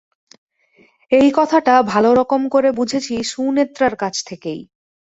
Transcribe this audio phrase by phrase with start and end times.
[1.11, 4.61] এই কথাটা ভালোরকম করে বুঝেছি সুনেত্রার কাছ থেকেই।